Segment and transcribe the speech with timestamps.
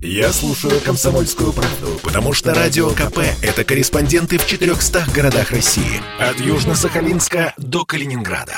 [0.00, 6.00] Я слушаю «Комсомольскую правду», потому что «Радио КП»— это корреспонденты в 400 городах России.
[6.20, 8.56] От Южно-Сахалинска до Калининграда.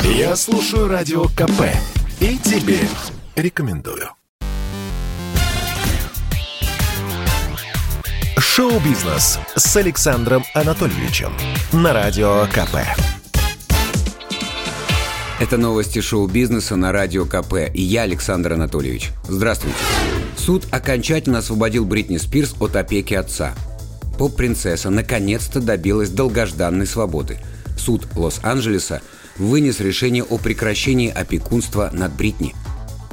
[0.00, 1.62] Я слушаю «Радио КП»
[2.18, 2.80] и тебе
[3.36, 4.10] рекомендую.
[8.36, 11.32] Шоу-бизнес с Александром Анатольевичем
[11.72, 12.78] на Радио КП.
[15.38, 17.70] Это новости шоу-бизнеса на Радио КП.
[17.72, 19.10] И я, Александр Анатольевич.
[19.28, 19.78] Здравствуйте.
[20.40, 23.54] Суд окончательно освободил Бритни Спирс от опеки отца.
[24.16, 27.38] Поп-принцесса наконец-то добилась долгожданной свободы.
[27.76, 29.02] Суд Лос-Анджелеса
[29.36, 32.54] вынес решение о прекращении опекунства над Бритни.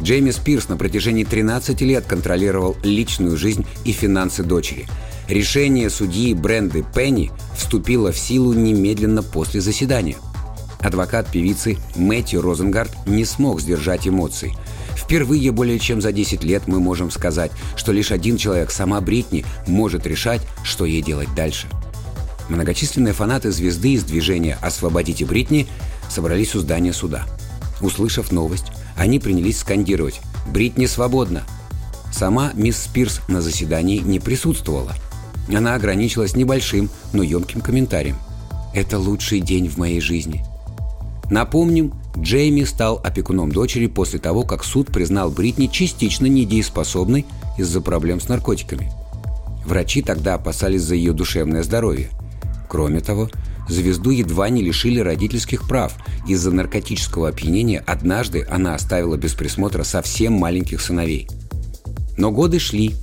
[0.00, 4.86] Джейми Спирс на протяжении 13 лет контролировал личную жизнь и финансы дочери.
[5.28, 10.16] Решение судьи Бренды Пенни вступило в силу немедленно после заседания–
[10.80, 14.54] Адвокат певицы Мэтью Розенгард не смог сдержать эмоций.
[14.96, 19.44] Впервые более чем за 10 лет мы можем сказать, что лишь один человек, сама Бритни,
[19.66, 21.66] может решать, что ей делать дальше.
[22.48, 25.66] Многочисленные фанаты звезды из движения «Освободите Бритни»
[26.08, 27.26] собрались у здания суда.
[27.80, 31.44] Услышав новость, они принялись скандировать «Бритни свободна!».
[32.12, 34.94] Сама мисс Спирс на заседании не присутствовала.
[35.54, 38.16] Она ограничилась небольшим, но емким комментарием.
[38.74, 40.44] «Это лучший день в моей жизни.
[41.30, 47.26] Напомним, Джейми стал опекуном дочери после того, как суд признал Бритни частично недееспособной
[47.58, 48.90] из-за проблем с наркотиками.
[49.66, 52.10] Врачи тогда опасались за ее душевное здоровье.
[52.68, 53.28] Кроме того,
[53.68, 55.94] звезду едва не лишили родительских прав.
[56.26, 61.28] Из-за наркотического опьянения однажды она оставила без присмотра совсем маленьких сыновей.
[62.16, 62.94] Но годы шли.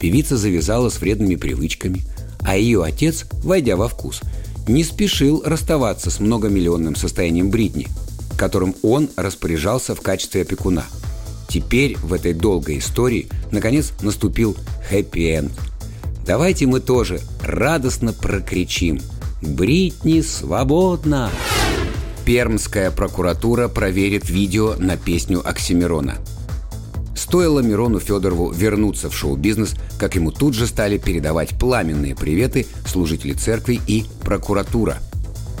[0.00, 2.02] Певица завязала с вредными привычками,
[2.40, 4.20] а ее отец, войдя во вкус–
[4.68, 7.88] не спешил расставаться с многомиллионным состоянием Бритни,
[8.36, 10.84] которым он распоряжался в качестве опекуна.
[11.48, 14.56] Теперь в этой долгой истории наконец наступил
[14.88, 15.52] хэппи-энд.
[16.24, 19.00] Давайте мы тоже радостно прокричим
[19.42, 21.30] «Бритни свободна!»
[22.24, 26.18] Пермская прокуратура проверит видео на песню Оксимирона–
[27.22, 33.32] Стоило Мирону Федорову вернуться в шоу-бизнес, как ему тут же стали передавать пламенные приветы служители
[33.32, 34.98] церкви и прокуратура.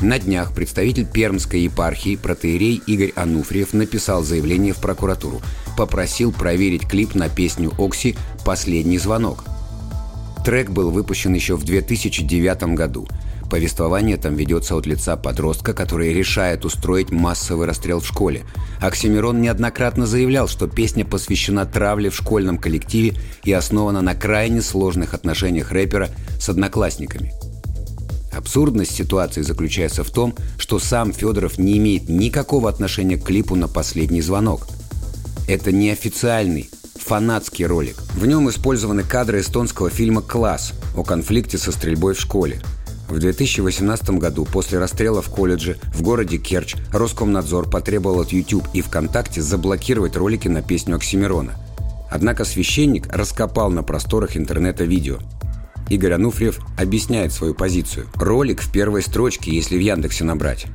[0.00, 5.40] На днях представитель Пермской епархии протеерей Игорь Ануфриев написал заявление в прокуратуру.
[5.76, 9.44] Попросил проверить клип на песню «Окси» «Последний звонок».
[10.44, 13.06] Трек был выпущен еще в 2009 году–
[13.52, 18.46] Повествование там ведется от лица подростка, который решает устроить массовый расстрел в школе.
[18.80, 23.14] Оксимирон неоднократно заявлял, что песня посвящена травле в школьном коллективе
[23.44, 26.08] и основана на крайне сложных отношениях рэпера
[26.40, 27.34] с одноклассниками.
[28.34, 33.68] Абсурдность ситуации заключается в том, что сам Федоров не имеет никакого отношения к клипу на
[33.68, 34.66] последний звонок.
[35.46, 37.96] Это неофициальный, фанатский ролик.
[38.14, 42.62] В нем использованы кадры эстонского фильма «Класс» о конфликте со стрельбой в школе–
[43.08, 48.80] в 2018 году после расстрела в колледже в городе Керчь Роскомнадзор потребовал от YouTube и
[48.80, 51.52] ВКонтакте заблокировать ролики на песню Оксимирона.
[52.10, 55.18] Однако священник раскопал на просторах интернета видео.
[55.88, 58.06] Игорь Ануфриев объясняет свою позицию.
[58.14, 60.66] Ролик в первой строчке, если в Яндексе набрать.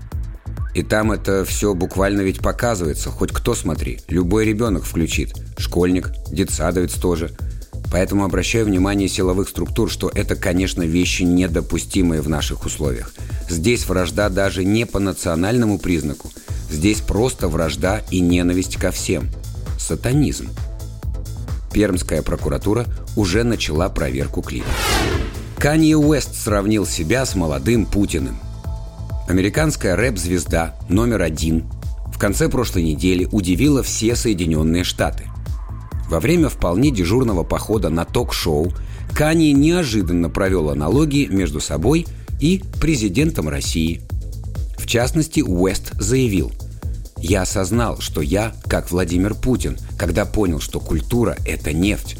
[0.76, 5.34] И там это все буквально ведь показывается, хоть кто смотри, любой ребенок включит.
[5.58, 7.32] Школьник, детсадовец тоже–
[7.92, 13.14] Поэтому обращаю внимание силовых структур, что это, конечно, вещи недопустимые в наших условиях.
[13.50, 16.30] Здесь вражда даже не по национальному признаку.
[16.70, 19.30] Здесь просто вражда и ненависть ко всем.
[19.80, 20.50] Сатанизм.
[21.72, 24.68] Пермская прокуратура уже начала проверку клипа.
[25.58, 28.38] Канье Уэст сравнил себя с молодым Путиным.
[29.30, 31.66] Американская рэп-звезда номер один
[32.14, 35.26] в конце прошлой недели удивила все Соединенные Штаты–
[36.10, 38.74] во время вполне дежурного похода на ток-шоу
[39.14, 42.06] Кани неожиданно провел аналогии между собой
[42.40, 44.02] и президентом России.
[44.78, 46.52] В частности, Уэст заявил
[47.18, 52.18] «Я осознал, что я, как Владимир Путин, когда понял, что культура– это нефть.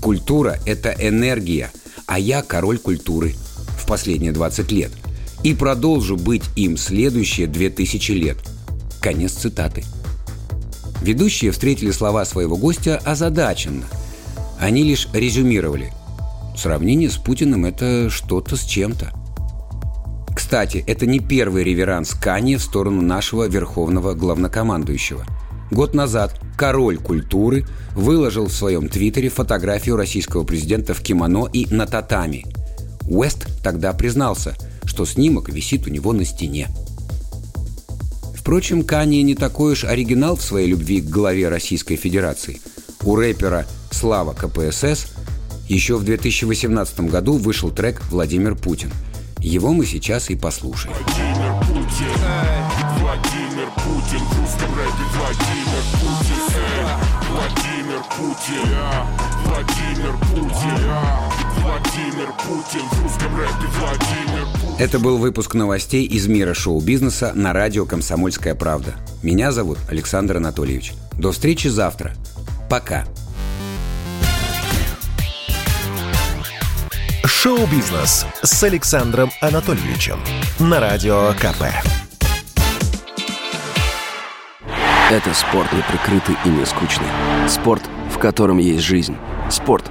[0.00, 1.70] Культура– это энергия,
[2.06, 3.34] а я король культуры
[3.76, 4.90] в последние 20 лет.
[5.44, 8.38] И продолжу быть им следующие 2000 лет».
[9.00, 9.84] Конец цитаты.
[11.02, 13.84] Ведущие встретили слова своего гостя озадаченно.
[14.58, 15.92] Они лишь резюмировали.
[16.56, 19.12] Сравнение с Путиным– это что-то с чем-то.
[20.34, 25.24] Кстати, это не первый реверанс Кани в сторону нашего верховного главнокомандующего.
[25.70, 31.86] Год назад король культуры выложил в своем твиттере фотографию российского президента в кимоно и на
[31.86, 32.46] татами.
[33.06, 36.68] Уэст тогда признался, что снимок висит у него на стене.
[38.48, 42.62] Впрочем, Канье не такой уж оригинал в своей любви к главе Российской Федерации.
[43.02, 45.08] У рэпера Слава КПСС
[45.68, 48.90] еще в 2018 году вышел трек «Владимир Путин».
[49.40, 50.96] Его мы сейчас и послушаем.
[50.96, 52.06] Владимир Путин,
[53.02, 54.24] Владимир Путин,
[55.18, 56.46] Владимир Путин,
[57.28, 58.64] Владимир Путин,
[59.44, 64.76] Владимир Путин, Владимир Путин, в русском рэпе Владимир Путин.
[64.78, 68.94] Это был выпуск новостей из мира шоу-бизнеса на радио «Комсомольская правда».
[69.22, 70.92] Меня зовут Александр Анатольевич.
[71.12, 72.12] До встречи завтра.
[72.70, 73.04] Пока.
[77.24, 80.18] Шоу-бизнес с Александром Анатольевичем
[80.58, 81.64] на Радио КП.
[85.10, 87.06] Это спорт неприкрытый и не скучный.
[87.48, 89.16] Спорт, в котором есть жизнь.
[89.50, 89.90] Спорт,